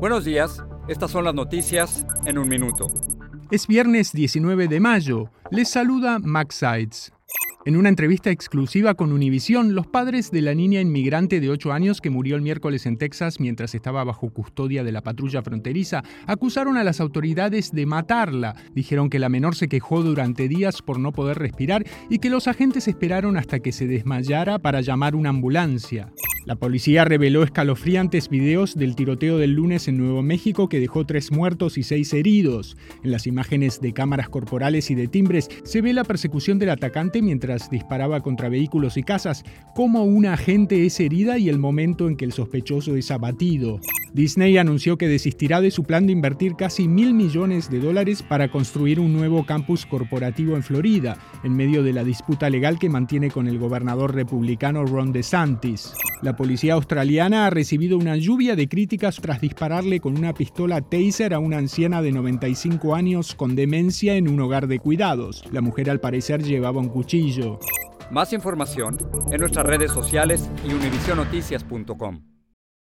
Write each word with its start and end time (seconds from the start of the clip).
Buenos 0.00 0.24
días, 0.24 0.62
estas 0.88 1.10
son 1.10 1.24
las 1.24 1.34
noticias 1.34 2.06
en 2.26 2.38
un 2.38 2.48
minuto. 2.48 2.86
Es 3.50 3.66
viernes 3.66 4.12
19 4.12 4.68
de 4.68 4.80
mayo. 4.80 5.30
Les 5.50 5.68
saluda 5.68 6.18
Max 6.18 6.56
Sides. 6.56 7.12
En 7.66 7.76
una 7.76 7.88
entrevista 7.88 8.30
exclusiva 8.30 8.92
con 8.94 9.10
Univision, 9.10 9.74
los 9.74 9.86
padres 9.86 10.30
de 10.30 10.42
la 10.42 10.54
niña 10.54 10.82
inmigrante 10.82 11.40
de 11.40 11.48
8 11.48 11.72
años 11.72 12.02
que 12.02 12.10
murió 12.10 12.36
el 12.36 12.42
miércoles 12.42 12.84
en 12.84 12.98
Texas 12.98 13.40
mientras 13.40 13.74
estaba 13.74 14.04
bajo 14.04 14.28
custodia 14.28 14.84
de 14.84 14.92
la 14.92 15.00
patrulla 15.00 15.40
fronteriza 15.40 16.02
acusaron 16.26 16.76
a 16.76 16.84
las 16.84 17.00
autoridades 17.00 17.72
de 17.72 17.86
matarla. 17.86 18.54
Dijeron 18.74 19.08
que 19.08 19.18
la 19.18 19.30
menor 19.30 19.56
se 19.56 19.68
quejó 19.68 20.02
durante 20.02 20.46
días 20.46 20.82
por 20.82 20.98
no 20.98 21.12
poder 21.12 21.38
respirar 21.38 21.84
y 22.10 22.18
que 22.18 22.28
los 22.28 22.48
agentes 22.48 22.86
esperaron 22.86 23.38
hasta 23.38 23.60
que 23.60 23.72
se 23.72 23.86
desmayara 23.86 24.58
para 24.58 24.82
llamar 24.82 25.16
una 25.16 25.30
ambulancia. 25.30 26.12
La 26.44 26.56
policía 26.56 27.06
reveló 27.06 27.42
escalofriantes 27.42 28.28
videos 28.28 28.74
del 28.74 28.96
tiroteo 28.96 29.38
del 29.38 29.52
lunes 29.52 29.88
en 29.88 29.96
Nuevo 29.96 30.22
México 30.22 30.68
que 30.68 30.78
dejó 30.78 31.06
tres 31.06 31.32
muertos 31.32 31.78
y 31.78 31.82
seis 31.82 32.12
heridos. 32.12 32.76
En 33.02 33.12
las 33.12 33.26
imágenes 33.26 33.80
de 33.80 33.94
cámaras 33.94 34.28
corporales 34.28 34.90
y 34.90 34.94
de 34.94 35.08
timbres 35.08 35.48
se 35.64 35.80
ve 35.80 35.94
la 35.94 36.04
persecución 36.04 36.58
del 36.58 36.68
atacante 36.68 37.22
mientras 37.22 37.70
disparaba 37.70 38.20
contra 38.20 38.50
vehículos 38.50 38.98
y 38.98 39.04
casas, 39.04 39.42
cómo 39.74 40.04
una 40.04 40.34
agente 40.34 40.84
es 40.84 41.00
herida 41.00 41.38
y 41.38 41.48
el 41.48 41.58
momento 41.58 42.08
en 42.08 42.16
que 42.16 42.26
el 42.26 42.32
sospechoso 42.32 42.94
es 42.94 43.10
abatido. 43.10 43.80
Disney 44.14 44.56
anunció 44.58 44.96
que 44.96 45.08
desistirá 45.08 45.60
de 45.60 45.72
su 45.72 45.82
plan 45.82 46.06
de 46.06 46.12
invertir 46.12 46.54
casi 46.54 46.86
mil 46.86 47.14
millones 47.14 47.68
de 47.68 47.80
dólares 47.80 48.22
para 48.22 48.48
construir 48.48 49.00
un 49.00 49.12
nuevo 49.12 49.44
campus 49.44 49.84
corporativo 49.84 50.54
en 50.54 50.62
Florida, 50.62 51.18
en 51.42 51.56
medio 51.56 51.82
de 51.82 51.92
la 51.92 52.04
disputa 52.04 52.48
legal 52.48 52.78
que 52.78 52.88
mantiene 52.88 53.32
con 53.32 53.48
el 53.48 53.58
gobernador 53.58 54.14
republicano 54.14 54.84
Ron 54.84 55.10
DeSantis. 55.10 55.94
La 56.22 56.36
policía 56.36 56.74
australiana 56.74 57.46
ha 57.46 57.50
recibido 57.50 57.98
una 57.98 58.16
lluvia 58.16 58.54
de 58.54 58.68
críticas 58.68 59.16
tras 59.16 59.40
dispararle 59.40 59.98
con 59.98 60.16
una 60.16 60.32
pistola 60.32 60.80
taser 60.80 61.34
a 61.34 61.40
una 61.40 61.58
anciana 61.58 62.00
de 62.00 62.12
95 62.12 62.94
años 62.94 63.34
con 63.34 63.56
demencia 63.56 64.14
en 64.14 64.28
un 64.28 64.40
hogar 64.40 64.68
de 64.68 64.78
cuidados. 64.78 65.42
La 65.50 65.60
mujer 65.60 65.90
al 65.90 65.98
parecer 65.98 66.40
llevaba 66.44 66.78
un 66.78 66.88
cuchillo. 66.88 67.58
Más 68.12 68.32
información 68.32 68.96
en 69.32 69.40
nuestras 69.40 69.66
redes 69.66 69.90
sociales 69.90 70.48
y 70.64 70.72
univisionoticias.com. 70.72 72.33